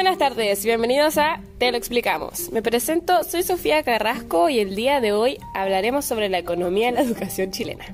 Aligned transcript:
Buenas 0.00 0.16
tardes, 0.16 0.64
bienvenidos 0.64 1.18
a 1.18 1.42
Te 1.58 1.70
lo 1.70 1.76
explicamos. 1.76 2.50
Me 2.52 2.62
presento, 2.62 3.22
soy 3.22 3.42
Sofía 3.42 3.82
Carrasco 3.82 4.48
y 4.48 4.58
el 4.58 4.74
día 4.74 4.98
de 5.02 5.12
hoy 5.12 5.38
hablaremos 5.54 6.06
sobre 6.06 6.30
la 6.30 6.38
economía 6.38 6.86
de 6.86 6.92
la 6.92 7.00
educación 7.02 7.50
chilena. 7.50 7.84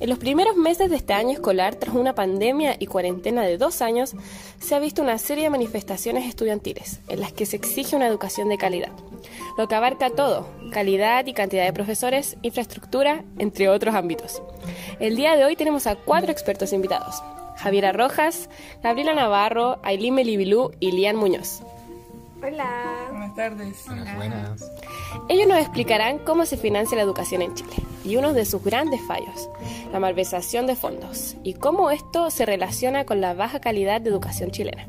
En 0.00 0.08
los 0.10 0.18
primeros 0.18 0.56
meses 0.56 0.90
de 0.90 0.96
este 0.96 1.12
año 1.12 1.30
escolar, 1.30 1.76
tras 1.76 1.94
una 1.94 2.16
pandemia 2.16 2.74
y 2.80 2.86
cuarentena 2.86 3.42
de 3.42 3.58
dos 3.58 3.80
años, 3.80 4.16
se 4.58 4.74
ha 4.74 4.80
visto 4.80 5.00
una 5.00 5.18
serie 5.18 5.44
de 5.44 5.50
manifestaciones 5.50 6.26
estudiantiles 6.26 6.98
en 7.06 7.20
las 7.20 7.32
que 7.32 7.46
se 7.46 7.54
exige 7.54 7.94
una 7.94 8.08
educación 8.08 8.48
de 8.48 8.58
calidad, 8.58 8.90
lo 9.56 9.68
que 9.68 9.76
abarca 9.76 10.10
todo, 10.10 10.48
calidad 10.72 11.24
y 11.26 11.32
cantidad 11.32 11.64
de 11.64 11.72
profesores, 11.72 12.36
infraestructura, 12.42 13.22
entre 13.38 13.68
otros 13.68 13.94
ámbitos. 13.94 14.42
El 14.98 15.14
día 15.14 15.36
de 15.36 15.44
hoy 15.44 15.54
tenemos 15.54 15.86
a 15.86 15.94
cuatro 15.94 16.32
expertos 16.32 16.72
invitados, 16.72 17.22
Javiera 17.58 17.92
Rojas, 17.92 18.48
Gabriela 18.82 19.14
Navarro, 19.14 19.78
Aileen 19.82 20.14
Melibilú 20.14 20.70
y 20.80 20.92
Lian 20.92 21.16
Muñoz. 21.16 21.62
Hola. 22.42 23.08
Buenas 23.10 23.34
tardes. 23.34 23.84
Buenas, 23.86 24.16
buenas. 24.16 24.70
Ellos 25.28 25.48
nos 25.48 25.58
explicarán 25.58 26.18
cómo 26.18 26.46
se 26.46 26.56
financia 26.56 26.96
la 26.96 27.02
educación 27.02 27.42
en 27.42 27.54
Chile 27.54 27.72
y 28.04 28.16
uno 28.16 28.32
de 28.32 28.44
sus 28.44 28.62
grandes 28.62 29.00
fallos, 29.06 29.50
la 29.92 29.98
malversación 29.98 30.66
de 30.66 30.76
fondos, 30.76 31.36
y 31.42 31.54
cómo 31.54 31.90
esto 31.90 32.30
se 32.30 32.46
relaciona 32.46 33.04
con 33.04 33.20
la 33.20 33.34
baja 33.34 33.60
calidad 33.60 34.00
de 34.00 34.10
educación 34.10 34.50
chilena. 34.50 34.86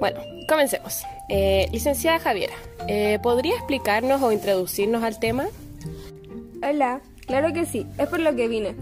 Bueno, 0.00 0.20
comencemos. 0.48 1.04
Eh, 1.28 1.68
licenciada 1.72 2.18
Javiera, 2.18 2.54
eh, 2.88 3.18
¿podría 3.22 3.54
explicarnos 3.54 4.22
o 4.22 4.32
introducirnos 4.32 5.02
al 5.02 5.18
tema? 5.18 5.46
Hola, 6.62 7.00
claro 7.26 7.52
que 7.52 7.66
sí, 7.66 7.86
es 7.98 8.08
por 8.08 8.20
lo 8.20 8.34
que 8.34 8.48
vine. 8.48 8.74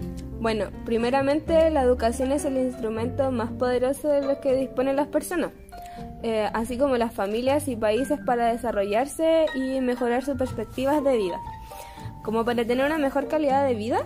Bueno, 0.45 0.67
primeramente 0.85 1.71
la 1.71 1.81
educación 1.81 2.31
es 2.31 2.45
el 2.45 2.59
instrumento 2.59 3.31
más 3.31 3.51
poderoso 3.53 4.09
de 4.09 4.21
los 4.21 4.37
que 4.41 4.55
disponen 4.55 4.95
las 4.95 5.09
personas, 5.09 5.53
eh, 6.23 6.51
así 6.53 6.77
como 6.77 6.99
las 6.99 7.15
familias 7.15 7.67
y 7.67 7.77
países 7.77 8.21
para 8.27 8.53
desarrollarse 8.53 9.47
y 9.55 9.81
mejorar 9.81 10.23
sus 10.23 10.37
perspectivas 10.37 11.03
de 11.03 11.17
vida. 11.17 11.41
Como 12.23 12.45
para 12.45 12.63
tener 12.63 12.85
una 12.85 12.99
mejor 12.99 13.27
calidad 13.27 13.67
de 13.67 13.75
vida, 13.75 14.05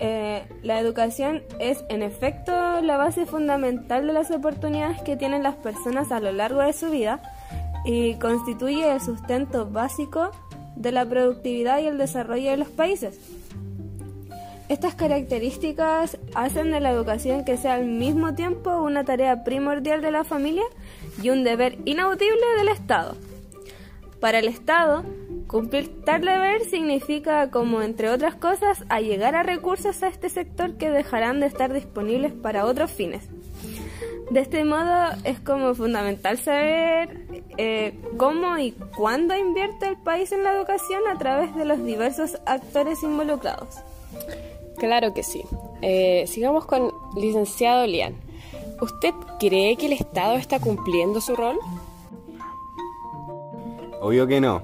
eh, 0.00 0.48
la 0.64 0.80
educación 0.80 1.44
es 1.60 1.84
en 1.90 2.02
efecto 2.02 2.80
la 2.80 2.96
base 2.96 3.24
fundamental 3.24 4.04
de 4.04 4.14
las 4.14 4.32
oportunidades 4.32 5.00
que 5.02 5.14
tienen 5.14 5.44
las 5.44 5.54
personas 5.54 6.10
a 6.10 6.18
lo 6.18 6.32
largo 6.32 6.62
de 6.62 6.72
su 6.72 6.90
vida 6.90 7.22
y 7.84 8.16
constituye 8.16 8.90
el 8.90 9.00
sustento 9.00 9.70
básico 9.70 10.32
de 10.74 10.90
la 10.90 11.06
productividad 11.06 11.78
y 11.78 11.86
el 11.86 11.98
desarrollo 11.98 12.50
de 12.50 12.56
los 12.56 12.68
países. 12.68 13.20
Estas 14.68 14.96
características 14.96 16.18
hacen 16.34 16.72
de 16.72 16.80
la 16.80 16.90
educación 16.90 17.44
que 17.44 17.56
sea 17.56 17.74
al 17.74 17.86
mismo 17.86 18.34
tiempo 18.34 18.82
una 18.82 19.04
tarea 19.04 19.44
primordial 19.44 20.02
de 20.02 20.10
la 20.10 20.24
familia 20.24 20.64
y 21.22 21.30
un 21.30 21.44
deber 21.44 21.78
inaudible 21.84 22.44
del 22.58 22.68
Estado. 22.68 23.14
Para 24.18 24.40
el 24.40 24.48
Estado, 24.48 25.04
cumplir 25.46 26.02
tal 26.04 26.22
deber 26.22 26.64
significa, 26.64 27.48
como 27.52 27.80
entre 27.80 28.10
otras 28.10 28.34
cosas, 28.34 28.84
allegar 28.88 29.36
a 29.36 29.44
recursos 29.44 30.02
a 30.02 30.08
este 30.08 30.28
sector 30.28 30.74
que 30.74 30.90
dejarán 30.90 31.38
de 31.38 31.46
estar 31.46 31.72
disponibles 31.72 32.32
para 32.32 32.64
otros 32.64 32.90
fines. 32.90 33.28
De 34.30 34.40
este 34.40 34.64
modo 34.64 35.12
es 35.22 35.38
como 35.38 35.76
fundamental 35.76 36.38
saber 36.38 37.24
eh, 37.56 37.96
cómo 38.16 38.58
y 38.58 38.72
cuándo 38.72 39.36
invierte 39.36 39.86
el 39.86 39.96
país 39.96 40.32
en 40.32 40.42
la 40.42 40.52
educación 40.52 41.02
a 41.08 41.16
través 41.16 41.54
de 41.54 41.64
los 41.64 41.84
diversos 41.84 42.36
actores 42.46 43.04
involucrados. 43.04 43.76
Claro 44.78 45.14
que 45.14 45.22
sí. 45.22 45.42
Eh, 45.82 46.24
sigamos 46.26 46.66
con 46.66 46.92
licenciado 47.16 47.86
Lian. 47.86 48.14
¿Usted 48.80 49.14
cree 49.38 49.76
que 49.76 49.86
el 49.86 49.92
Estado 49.92 50.34
está 50.34 50.60
cumpliendo 50.60 51.20
su 51.20 51.34
rol? 51.34 51.58
Obvio 54.00 54.26
que 54.26 54.40
no. 54.40 54.62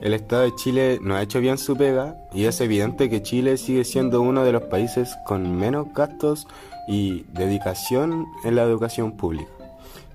El 0.00 0.14
Estado 0.14 0.42
de 0.42 0.54
Chile 0.54 0.98
no 1.02 1.16
ha 1.16 1.22
hecho 1.22 1.40
bien 1.40 1.58
su 1.58 1.76
pega 1.76 2.16
y 2.32 2.44
es 2.44 2.60
evidente 2.60 3.10
que 3.10 3.22
Chile 3.22 3.56
sigue 3.56 3.84
siendo 3.84 4.22
uno 4.22 4.44
de 4.44 4.52
los 4.52 4.62
países 4.62 5.16
con 5.26 5.56
menos 5.56 5.92
gastos 5.92 6.46
y 6.86 7.24
dedicación 7.32 8.26
en 8.44 8.54
la 8.54 8.62
educación 8.62 9.16
pública, 9.16 9.50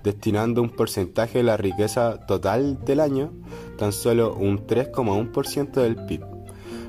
destinando 0.02 0.62
un 0.62 0.70
porcentaje 0.70 1.38
de 1.38 1.44
la 1.44 1.56
riqueza 1.56 2.26
total 2.26 2.82
del 2.84 3.00
año, 3.00 3.32
tan 3.78 3.92
solo 3.92 4.34
un 4.34 4.66
3,1% 4.66 5.72
del 5.72 5.96
PIB. 6.06 6.24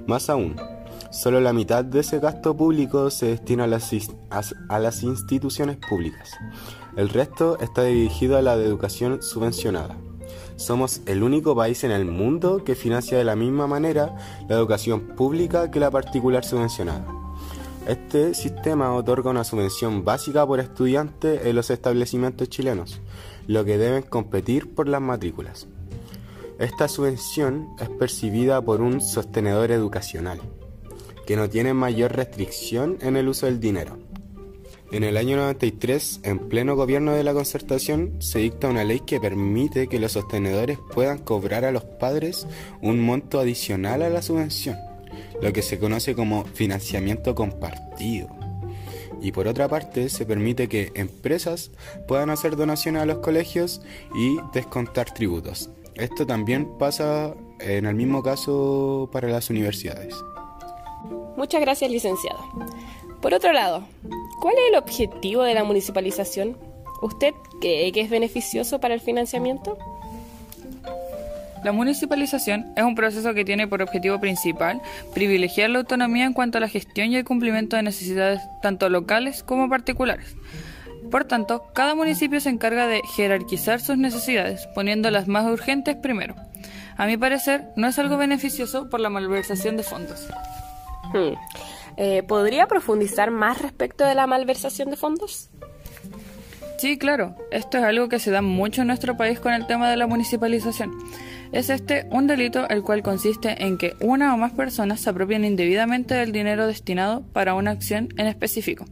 Más 0.07 0.29
aún, 0.29 0.55
Solo 1.15 1.39
la 1.39 1.53
mitad 1.53 1.85
de 1.85 2.01
ese 2.01 2.19
gasto 2.19 2.57
público 2.57 3.09
se 3.09 3.27
destina 3.27 3.63
a 3.63 3.67
las, 3.67 5.03
instituciones 5.03 5.77
públicas. 5.77 6.31
El 6.97 7.07
resto 7.07 7.57
está 7.59 7.83
dirigido 7.83 8.37
a 8.37 8.41
la 8.41 8.55
educación 8.55 9.21
subvencionada. 9.21 9.95
Somos 10.57 11.01
el 11.05 11.23
único 11.23 11.55
país 11.55 11.85
en 11.85 11.91
el 11.91 12.03
mundo 12.03 12.65
que 12.65 12.75
financia 12.75 13.17
de 13.17 13.23
la 13.23 13.37
misma 13.37 13.65
manera 13.65 14.13
la 14.49 14.55
educación 14.55 15.15
pública 15.15 15.71
que 15.71 15.79
la 15.79 15.89
particular 15.89 16.43
subvencionada. 16.43 17.05
Este 17.87 18.33
sistema 18.33 18.93
otorga 18.93 19.29
una 19.29 19.45
subvención 19.45 20.03
básica 20.03 20.45
por 20.45 20.59
estudiante 20.59 21.49
en 21.49 21.55
los 21.55 21.69
establecimientos 21.69 22.49
chilenos, 22.49 22.99
lo 23.47 23.63
que 23.63 23.77
deben 23.77 24.03
competir 24.03 24.75
por 24.75 24.89
las 24.89 25.01
matrículas. 25.01 25.67
Esta 26.59 26.89
subvención 26.89 27.69
es 27.79 27.87
percibida 27.87 28.61
por 28.61 28.81
un 28.81 28.99
sostenedor 28.99 29.71
educacional 29.71 30.41
que 31.25 31.35
no 31.35 31.49
tiene 31.49 31.73
mayor 31.73 32.15
restricción 32.15 32.97
en 33.01 33.15
el 33.17 33.27
uso 33.27 33.45
del 33.45 33.59
dinero. 33.59 33.97
En 34.91 35.03
el 35.03 35.17
año 35.17 35.35
93, 35.35 36.21
en 36.23 36.39
pleno 36.47 36.75
gobierno 36.75 37.13
de 37.13 37.23
la 37.23 37.33
concertación, 37.33 38.21
se 38.21 38.39
dicta 38.39 38.69
una 38.69 38.83
ley 38.83 39.01
que 39.01 39.19
permite 39.19 39.87
que 39.87 39.99
los 39.99 40.11
sostenedores 40.13 40.77
puedan 40.93 41.17
cobrar 41.17 41.65
a 41.65 41.71
los 41.71 41.83
padres 41.83 42.47
un 42.81 43.01
monto 43.01 43.39
adicional 43.39 44.03
a 44.03 44.09
la 44.09 44.21
subvención, 44.21 44.77
lo 45.41 45.51
que 45.51 45.63
se 45.63 45.79
conoce 45.79 46.13
como 46.13 46.45
financiamiento 46.45 47.33
compartido. 47.33 48.29
Y 49.21 49.31
por 49.31 49.47
otra 49.47 49.67
parte, 49.67 50.09
se 50.09 50.25
permite 50.25 50.69
que 50.69 50.91
empresas 50.93 51.71
puedan 52.07 52.29
hacer 52.29 52.55
donaciones 52.55 53.01
a 53.01 53.05
los 53.07 53.17
colegios 53.17 53.81
y 54.15 54.37
descontar 54.53 55.13
tributos. 55.13 55.69
Esto 55.95 56.27
también 56.27 56.77
pasa 56.77 57.33
en 57.59 57.85
el 57.85 57.95
mismo 57.95 58.21
caso 58.21 59.09
para 59.11 59.29
las 59.29 59.49
universidades. 59.49 60.13
Muchas 61.37 61.61
gracias, 61.61 61.91
licenciado. 61.91 62.39
Por 63.21 63.33
otro 63.33 63.51
lado, 63.53 63.83
¿cuál 64.39 64.55
es 64.55 64.69
el 64.69 64.77
objetivo 64.77 65.43
de 65.43 65.53
la 65.53 65.63
municipalización? 65.63 66.57
¿Usted 67.01 67.33
cree 67.59 67.91
que 67.91 68.01
es 68.01 68.09
beneficioso 68.09 68.79
para 68.79 68.93
el 68.93 69.01
financiamiento? 69.01 69.77
La 71.63 71.71
municipalización 71.71 72.73
es 72.75 72.83
un 72.83 72.93
proceso 72.93 73.33
que 73.33 73.43
tiene 73.43 73.67
por 73.67 73.81
objetivo 73.81 74.19
principal 74.19 74.81
privilegiar 75.15 75.71
la 75.71 75.79
autonomía 75.79 76.25
en 76.25 76.33
cuanto 76.33 76.59
a 76.59 76.61
la 76.61 76.69
gestión 76.69 77.11
y 77.11 77.15
el 77.15 77.25
cumplimiento 77.25 77.75
de 77.75 77.81
necesidades 77.81 78.39
tanto 78.61 78.87
locales 78.87 79.41
como 79.41 79.67
particulares. 79.67 80.35
Por 81.09 81.25
tanto, 81.25 81.63
cada 81.73 81.95
municipio 81.95 82.39
se 82.39 82.49
encarga 82.49 82.87
de 82.87 83.01
jerarquizar 83.15 83.81
sus 83.81 83.97
necesidades, 83.97 84.67
poniendo 84.75 85.09
las 85.09 85.27
más 85.27 85.45
urgentes 85.45 85.95
primero. 85.95 86.35
A 86.97 87.07
mi 87.07 87.17
parecer, 87.17 87.65
no 87.75 87.87
es 87.87 87.97
algo 87.97 88.17
beneficioso 88.17 88.89
por 88.89 88.99
la 88.99 89.09
malversación 89.09 89.75
de 89.75 89.83
fondos. 89.83 90.27
Hmm. 91.13 91.33
Eh, 91.97 92.23
¿Podría 92.23 92.67
profundizar 92.67 93.31
más 93.31 93.61
respecto 93.61 94.05
de 94.05 94.15
la 94.15 94.27
malversación 94.27 94.89
de 94.89 94.97
fondos? 94.97 95.49
Sí, 96.77 96.97
claro. 96.97 97.35
Esto 97.51 97.77
es 97.77 97.83
algo 97.83 98.09
que 98.09 98.19
se 98.19 98.31
da 98.31 98.41
mucho 98.41 98.81
en 98.81 98.87
nuestro 98.87 99.15
país 99.15 99.39
con 99.39 99.53
el 99.53 99.65
tema 99.65 99.89
de 99.89 99.95
la 99.95 100.07
municipalización. 100.07 100.91
Es 101.51 101.69
este 101.69 102.07
un 102.11 102.27
delito 102.27 102.67
el 102.69 102.81
cual 102.81 103.03
consiste 103.03 103.63
en 103.63 103.77
que 103.77 103.95
una 104.01 104.33
o 104.33 104.37
más 104.37 104.51
personas 104.53 104.99
se 104.99 105.09
apropien 105.09 105.45
indebidamente 105.45 106.15
del 106.15 106.31
dinero 106.31 106.67
destinado 106.67 107.23
para 107.33 107.53
una 107.53 107.71
acción 107.71 108.09
en 108.17 108.27
específico. 108.27 108.85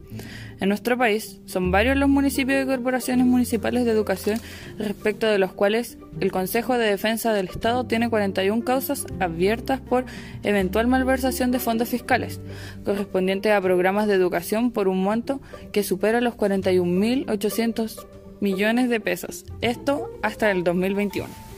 En 0.60 0.68
nuestro 0.68 0.96
país 0.96 1.40
son 1.46 1.70
varios 1.70 1.96
los 1.96 2.08
municipios 2.08 2.62
y 2.62 2.66
corporaciones 2.66 3.26
municipales 3.26 3.84
de 3.84 3.90
educación 3.90 4.40
respecto 4.78 5.26
de 5.26 5.38
los 5.38 5.52
cuales 5.52 5.98
el 6.20 6.30
Consejo 6.30 6.78
de 6.78 6.86
Defensa 6.86 7.32
del 7.32 7.48
Estado 7.48 7.84
tiene 7.84 8.08
41 8.08 8.64
causas 8.64 9.06
abiertas 9.18 9.80
por 9.80 10.04
eventual 10.42 10.86
malversación 10.86 11.50
de 11.50 11.58
fondos 11.58 11.88
fiscales, 11.88 12.40
correspondientes 12.84 13.52
a 13.52 13.60
programas 13.60 14.06
de 14.06 14.14
educación 14.14 14.70
por 14.70 14.88
un 14.88 15.02
monto 15.02 15.40
que 15.72 15.82
supera 15.82 16.20
los 16.20 16.34
41.800 16.34 18.06
millones 18.40 18.88
de 18.88 19.00
pesos. 19.00 19.44
Esto 19.60 20.10
hasta 20.22 20.50
el 20.50 20.64
2021. 20.64 21.53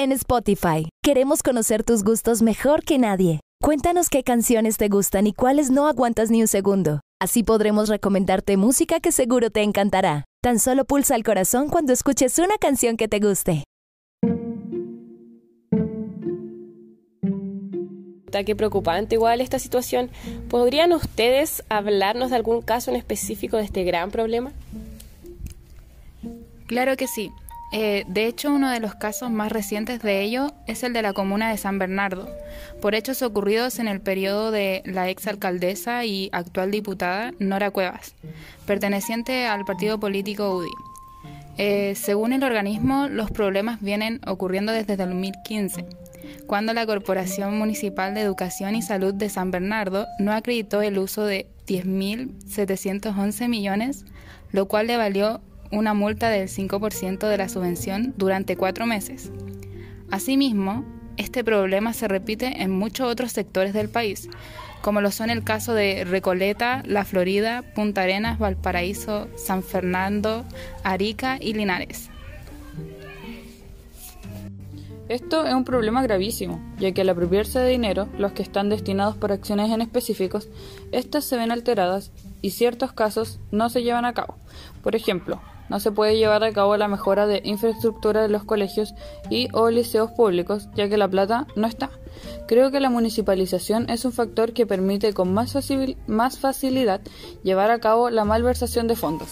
En 0.00 0.12
Spotify, 0.12 0.88
queremos 1.02 1.42
conocer 1.42 1.82
tus 1.82 2.04
gustos 2.04 2.40
mejor 2.40 2.84
que 2.84 2.98
nadie. 2.98 3.40
Cuéntanos 3.60 4.10
qué 4.10 4.22
canciones 4.22 4.76
te 4.76 4.86
gustan 4.86 5.26
y 5.26 5.32
cuáles 5.32 5.72
no 5.72 5.88
aguantas 5.88 6.30
ni 6.30 6.40
un 6.40 6.46
segundo. 6.46 7.00
Así 7.20 7.42
podremos 7.42 7.88
recomendarte 7.88 8.56
música 8.56 9.00
que 9.00 9.10
seguro 9.10 9.50
te 9.50 9.62
encantará. 9.62 10.24
Tan 10.40 10.60
solo 10.60 10.84
pulsa 10.84 11.16
el 11.16 11.24
corazón 11.24 11.68
cuando 11.68 11.92
escuches 11.92 12.38
una 12.38 12.58
canción 12.58 12.96
que 12.96 13.08
te 13.08 13.18
guste. 13.18 13.64
Qué 18.46 18.54
preocupante 18.54 19.16
igual 19.16 19.40
esta 19.40 19.58
situación. 19.58 20.10
¿Podrían 20.48 20.92
ustedes 20.92 21.64
hablarnos 21.68 22.30
de 22.30 22.36
algún 22.36 22.62
caso 22.62 22.92
en 22.92 22.96
específico 22.96 23.56
de 23.56 23.64
este 23.64 23.82
gran 23.82 24.12
problema? 24.12 24.52
Claro 26.68 26.96
que 26.96 27.08
sí. 27.08 27.32
Eh, 27.70 28.04
de 28.08 28.26
hecho, 28.26 28.50
uno 28.50 28.70
de 28.70 28.80
los 28.80 28.94
casos 28.94 29.30
más 29.30 29.52
recientes 29.52 30.00
de 30.00 30.22
ello 30.22 30.52
es 30.66 30.82
el 30.82 30.94
de 30.94 31.02
la 31.02 31.12
comuna 31.12 31.50
de 31.50 31.58
San 31.58 31.78
Bernardo, 31.78 32.28
por 32.80 32.94
hechos 32.94 33.20
ocurridos 33.20 33.78
en 33.78 33.88
el 33.88 34.00
periodo 34.00 34.50
de 34.50 34.82
la 34.86 35.10
exalcaldesa 35.10 36.04
y 36.06 36.30
actual 36.32 36.70
diputada 36.70 37.32
Nora 37.38 37.70
Cuevas, 37.70 38.14
perteneciente 38.66 39.46
al 39.46 39.66
partido 39.66 40.00
político 40.00 40.56
UDI. 40.56 40.70
Eh, 41.58 41.94
según 41.94 42.32
el 42.32 42.42
organismo, 42.42 43.08
los 43.08 43.30
problemas 43.30 43.82
vienen 43.82 44.20
ocurriendo 44.26 44.72
desde 44.72 44.96
2015, 44.96 45.84
cuando 46.46 46.72
la 46.72 46.86
Corporación 46.86 47.58
Municipal 47.58 48.14
de 48.14 48.22
Educación 48.22 48.76
y 48.76 48.82
Salud 48.82 49.12
de 49.12 49.28
San 49.28 49.50
Bernardo 49.50 50.06
no 50.18 50.32
acreditó 50.32 50.80
el 50.80 50.98
uso 50.98 51.26
de 51.26 51.46
10.711 51.66 53.48
millones, 53.48 54.06
lo 54.52 54.68
cual 54.68 54.86
le 54.86 54.96
valió 54.96 55.42
una 55.70 55.94
multa 55.94 56.28
del 56.30 56.48
5% 56.48 57.28
de 57.28 57.36
la 57.36 57.48
subvención 57.48 58.14
durante 58.16 58.56
cuatro 58.56 58.86
meses. 58.86 59.30
Asimismo, 60.10 60.84
este 61.16 61.44
problema 61.44 61.92
se 61.92 62.08
repite 62.08 62.62
en 62.62 62.70
muchos 62.70 63.10
otros 63.10 63.32
sectores 63.32 63.72
del 63.74 63.88
país, 63.88 64.28
como 64.82 65.00
lo 65.00 65.10
son 65.10 65.30
el 65.30 65.44
caso 65.44 65.74
de 65.74 66.04
Recoleta, 66.04 66.82
La 66.86 67.04
Florida, 67.04 67.62
Punta 67.74 68.02
Arenas, 68.02 68.38
Valparaíso, 68.38 69.28
San 69.36 69.62
Fernando, 69.62 70.44
Arica 70.84 71.38
y 71.40 71.54
Linares. 71.54 72.10
Esto 75.08 75.46
es 75.46 75.54
un 75.54 75.64
problema 75.64 76.02
gravísimo, 76.02 76.60
ya 76.78 76.92
que 76.92 77.00
al 77.00 77.08
apropiarse 77.08 77.58
de 77.58 77.70
dinero, 77.70 78.08
los 78.18 78.32
que 78.32 78.42
están 78.42 78.68
destinados 78.68 79.16
por 79.16 79.32
acciones 79.32 79.70
en 79.70 79.80
específicos, 79.80 80.48
estas 80.92 81.24
se 81.24 81.36
ven 81.36 81.50
alteradas 81.50 82.12
y 82.42 82.50
ciertos 82.50 82.92
casos 82.92 83.40
no 83.50 83.70
se 83.70 83.82
llevan 83.82 84.04
a 84.04 84.12
cabo. 84.12 84.36
Por 84.82 84.94
ejemplo, 84.94 85.40
no 85.68 85.80
se 85.80 85.92
puede 85.92 86.16
llevar 86.16 86.44
a 86.44 86.52
cabo 86.52 86.76
la 86.76 86.88
mejora 86.88 87.26
de 87.26 87.40
infraestructura 87.44 88.22
de 88.22 88.28
los 88.28 88.44
colegios 88.44 88.94
y 89.30 89.48
o 89.52 89.70
liceos 89.70 90.10
públicos, 90.12 90.68
ya 90.74 90.88
que 90.88 90.96
la 90.96 91.08
plata 91.08 91.46
no 91.56 91.66
está. 91.66 91.90
Creo 92.46 92.70
que 92.70 92.80
la 92.80 92.90
municipalización 92.90 93.88
es 93.90 94.04
un 94.04 94.12
factor 94.12 94.52
que 94.52 94.66
permite 94.66 95.12
con 95.12 95.32
más, 95.32 95.56
más 96.06 96.38
facilidad 96.38 97.00
llevar 97.42 97.70
a 97.70 97.80
cabo 97.80 98.10
la 98.10 98.24
malversación 98.24 98.88
de 98.88 98.96
fondos. 98.96 99.28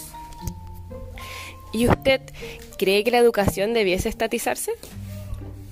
¿Y 1.73 1.89
usted 1.89 2.21
cree 2.79 3.05
que 3.05 3.11
la 3.11 3.19
educación 3.19 3.75
debiese 3.75 4.09
estatizarse? 4.09 4.73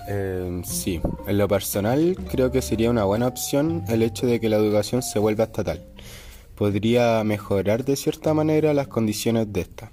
Eh, 0.06 0.60
sí, 0.64 1.00
en 1.26 1.38
lo 1.38 1.48
personal 1.48 2.16
creo 2.30 2.50
que 2.50 2.60
sería 2.60 2.90
una 2.90 3.04
buena 3.04 3.26
opción 3.26 3.84
el 3.88 4.02
hecho 4.02 4.26
de 4.26 4.38
que 4.38 4.50
la 4.50 4.56
educación 4.56 5.02
se 5.02 5.18
vuelva 5.18 5.44
estatal. 5.44 5.82
Podría 6.56 7.24
mejorar 7.24 7.84
de 7.84 7.96
cierta 7.96 8.34
manera 8.34 8.74
las 8.74 8.88
condiciones 8.88 9.52
de 9.52 9.62
esta. 9.62 9.90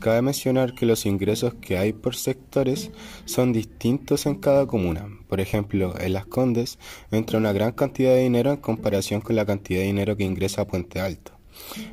Cabe 0.00 0.22
mencionar 0.22 0.74
que 0.74 0.86
los 0.86 1.04
ingresos 1.04 1.54
que 1.60 1.76
hay 1.76 1.92
por 1.92 2.16
sectores 2.16 2.90
son 3.26 3.52
distintos 3.52 4.24
en 4.24 4.36
cada 4.36 4.66
comuna. 4.66 5.06
Por 5.28 5.40
ejemplo, 5.40 5.94
en 6.00 6.14
Las 6.14 6.24
Condes 6.24 6.78
entra 7.10 7.38
una 7.38 7.52
gran 7.52 7.72
cantidad 7.72 8.14
de 8.14 8.22
dinero 8.22 8.50
en 8.50 8.56
comparación 8.56 9.20
con 9.20 9.36
la 9.36 9.44
cantidad 9.44 9.80
de 9.80 9.86
dinero 9.86 10.16
que 10.16 10.24
ingresa 10.24 10.62
a 10.62 10.66
Puente 10.66 11.00
Alto. 11.00 11.32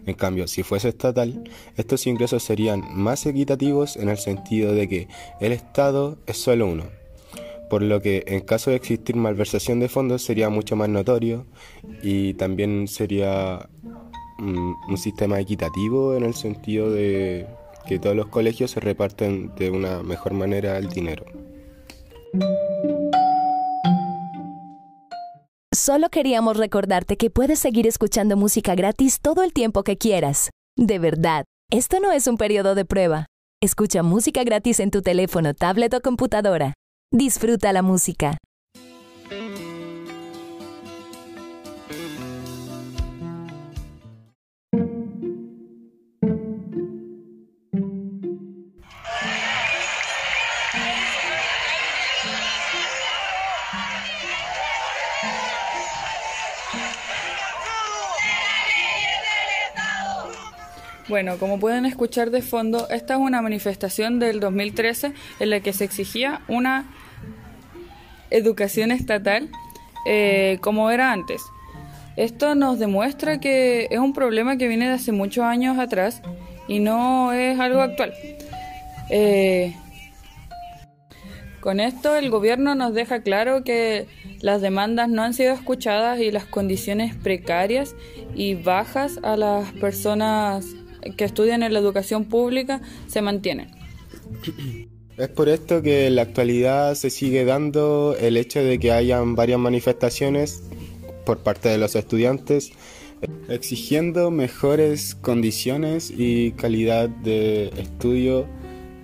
En 0.05 0.13
cambio, 0.13 0.47
si 0.47 0.63
fuese 0.63 0.87
estatal, 0.87 1.43
estos 1.75 2.07
ingresos 2.07 2.43
serían 2.43 2.81
más 2.93 3.25
equitativos 3.25 3.97
en 3.97 4.07
el 4.07 4.17
sentido 4.17 4.73
de 4.73 4.87
que 4.87 5.07
el 5.41 5.51
Estado 5.51 6.17
es 6.27 6.37
solo 6.37 6.65
uno, 6.65 6.85
por 7.69 7.81
lo 7.81 8.01
que 8.01 8.23
en 8.27 8.39
caso 8.39 8.69
de 8.69 8.77
existir 8.77 9.17
malversación 9.17 9.81
de 9.81 9.89
fondos 9.89 10.21
sería 10.21 10.49
mucho 10.49 10.77
más 10.77 10.87
notorio 10.87 11.45
y 12.01 12.35
también 12.35 12.87
sería 12.87 13.67
un, 14.39 14.75
un 14.87 14.97
sistema 14.97 15.41
equitativo 15.41 16.15
en 16.15 16.23
el 16.23 16.33
sentido 16.33 16.89
de 16.89 17.45
que 17.87 17.99
todos 17.99 18.15
los 18.15 18.27
colegios 18.27 18.71
se 18.71 18.79
reparten 18.79 19.55
de 19.55 19.71
una 19.71 20.03
mejor 20.03 20.33
manera 20.33 20.77
el 20.77 20.89
dinero. 20.89 21.25
Solo 25.73 26.09
queríamos 26.09 26.57
recordarte 26.57 27.17
que 27.17 27.29
puedes 27.29 27.59
seguir 27.59 27.87
escuchando 27.87 28.35
música 28.35 28.75
gratis 28.75 29.19
todo 29.21 29.43
el 29.43 29.53
tiempo 29.53 29.83
que 29.83 29.97
quieras. 29.97 30.49
De 30.75 30.99
verdad, 30.99 31.45
esto 31.71 31.99
no 31.99 32.11
es 32.11 32.27
un 32.27 32.37
periodo 32.37 32.75
de 32.75 32.85
prueba. 32.85 33.25
Escucha 33.61 34.03
música 34.03 34.43
gratis 34.43 34.79
en 34.79 34.91
tu 34.91 35.01
teléfono, 35.01 35.53
tablet 35.53 35.93
o 35.93 36.01
computadora. 36.01 36.73
Disfruta 37.11 37.71
la 37.73 37.81
música. 37.81 38.37
Bueno, 61.09 61.37
como 61.37 61.57
pueden 61.57 61.85
escuchar 61.85 62.31
de 62.31 62.41
fondo, 62.41 62.89
esta 62.89 63.13
es 63.13 63.19
una 63.19 63.41
manifestación 63.41 64.19
del 64.19 64.41
2013 64.41 65.13
en 65.39 65.49
la 65.49 65.61
que 65.61 65.71
se 65.71 65.85
exigía 65.85 66.41
una 66.49 66.85
educación 68.29 68.91
estatal 68.91 69.49
eh, 70.05 70.57
como 70.59 70.91
era 70.91 71.13
antes. 71.13 71.41
Esto 72.17 72.55
nos 72.55 72.77
demuestra 72.77 73.39
que 73.39 73.87
es 73.89 73.99
un 73.99 74.11
problema 74.11 74.57
que 74.57 74.67
viene 74.67 74.87
de 74.87 74.95
hace 74.95 75.13
muchos 75.13 75.45
años 75.45 75.79
atrás 75.79 76.21
y 76.67 76.79
no 76.79 77.31
es 77.31 77.57
algo 77.57 77.79
actual. 77.81 78.13
Eh, 79.09 79.73
con 81.61 81.79
esto 81.79 82.17
el 82.17 82.29
gobierno 82.29 82.75
nos 82.75 82.93
deja 82.93 83.21
claro 83.21 83.63
que 83.63 84.07
las 84.41 84.61
demandas 84.61 85.07
no 85.07 85.23
han 85.23 85.33
sido 85.33 85.53
escuchadas 85.53 86.19
y 86.19 86.31
las 86.31 86.45
condiciones 86.45 87.15
precarias 87.15 87.95
y 88.35 88.55
bajas 88.55 89.19
a 89.23 89.37
las 89.37 89.71
personas 89.73 90.65
que 91.15 91.25
estudian 91.25 91.63
en 91.63 91.73
la 91.73 91.79
educación 91.79 92.25
pública 92.25 92.81
se 93.07 93.21
mantienen. 93.21 93.71
Es 95.17 95.29
por 95.29 95.49
esto 95.49 95.81
que 95.81 96.07
en 96.07 96.15
la 96.15 96.23
actualidad 96.23 96.93
se 96.95 97.09
sigue 97.09 97.43
dando 97.45 98.15
el 98.19 98.37
hecho 98.37 98.63
de 98.63 98.77
que 98.77 98.91
hayan 98.91 99.35
varias 99.35 99.59
manifestaciones 99.59 100.63
por 101.25 101.39
parte 101.39 101.69
de 101.69 101.77
los 101.77 101.95
estudiantes 101.95 102.71
exigiendo 103.49 104.31
mejores 104.31 105.15
condiciones 105.15 106.13
y 106.15 106.51
calidad 106.51 107.09
de 107.09 107.69
estudio 107.77 108.47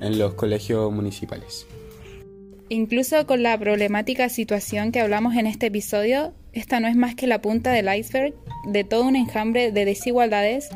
en 0.02 0.20
los 0.20 0.34
colegios 0.36 0.92
municipales. 0.92 1.66
Incluso 2.70 3.26
con 3.26 3.44
la 3.44 3.58
problemática 3.58 4.30
situación 4.30 4.92
que 4.92 5.00
hablamos 5.00 5.36
en 5.36 5.48
este 5.48 5.68
episodio, 5.68 6.34
esta 6.54 6.80
no 6.80 6.88
es 6.88 6.96
más 6.96 7.16
que 7.16 7.28
la 7.28 7.42
punta 7.42 7.72
del 7.72 7.94
iceberg 7.94 8.34
de 8.68 8.84
todo 8.84 9.04
un 9.04 9.16
enjambre 9.16 9.72
de 9.72 9.86
desigualdades 9.86 10.70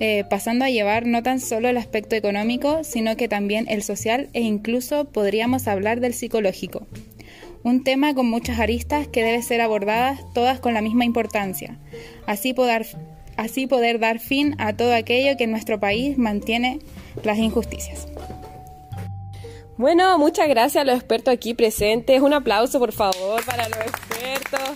eh, 0.00 0.24
pasando 0.28 0.64
a 0.64 0.70
llevar 0.70 1.06
no 1.06 1.22
tan 1.22 1.40
solo 1.40 1.68
el 1.68 1.76
aspecto 1.76 2.16
económico, 2.16 2.84
sino 2.84 3.16
que 3.16 3.28
también 3.28 3.66
el 3.68 3.82
social 3.82 4.28
e 4.32 4.42
incluso 4.42 5.06
podríamos 5.06 5.68
hablar 5.68 6.00
del 6.00 6.14
psicológico. 6.14 6.86
Un 7.62 7.82
tema 7.82 8.14
con 8.14 8.28
muchas 8.28 8.60
aristas 8.60 9.08
que 9.08 9.24
debe 9.24 9.42
ser 9.42 9.60
abordadas 9.60 10.20
todas 10.34 10.60
con 10.60 10.74
la 10.74 10.82
misma 10.82 11.04
importancia, 11.04 11.78
así 12.26 12.52
poder, 12.52 12.86
así 13.36 13.66
poder 13.66 13.98
dar 13.98 14.20
fin 14.20 14.54
a 14.58 14.76
todo 14.76 14.94
aquello 14.94 15.36
que 15.36 15.44
en 15.44 15.50
nuestro 15.50 15.80
país 15.80 16.18
mantiene 16.18 16.78
las 17.24 17.38
injusticias. 17.38 18.06
Bueno, 19.78 20.18
muchas 20.18 20.48
gracias 20.48 20.82
a 20.82 20.84
los 20.84 20.96
expertos 20.96 21.34
aquí 21.34 21.52
presentes. 21.52 22.22
Un 22.22 22.32
aplauso, 22.32 22.78
por 22.78 22.92
favor, 22.92 23.44
para 23.44 23.68
los 23.68 23.78
expertos. 23.78 24.70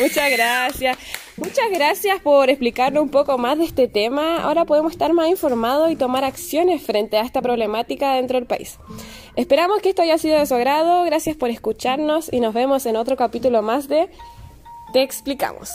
Muchas 0.00 0.30
gracias. 0.30 0.98
Muchas 1.40 1.70
gracias 1.72 2.20
por 2.20 2.50
explicarnos 2.50 3.02
un 3.02 3.08
poco 3.08 3.38
más 3.38 3.56
de 3.56 3.64
este 3.64 3.88
tema. 3.88 4.42
Ahora 4.42 4.66
podemos 4.66 4.92
estar 4.92 5.14
más 5.14 5.28
informados 5.30 5.90
y 5.90 5.96
tomar 5.96 6.22
acciones 6.22 6.82
frente 6.82 7.16
a 7.16 7.22
esta 7.22 7.40
problemática 7.40 8.14
dentro 8.14 8.38
del 8.38 8.46
país. 8.46 8.78
Esperamos 9.36 9.80
que 9.80 9.88
esto 9.88 10.02
haya 10.02 10.18
sido 10.18 10.38
de 10.38 10.44
su 10.44 10.54
agrado. 10.54 11.02
Gracias 11.04 11.36
por 11.36 11.48
escucharnos 11.48 12.30
y 12.30 12.40
nos 12.40 12.52
vemos 12.52 12.84
en 12.84 12.96
otro 12.96 13.16
capítulo 13.16 13.62
más 13.62 13.88
de 13.88 14.10
Te 14.92 15.02
explicamos. 15.02 15.70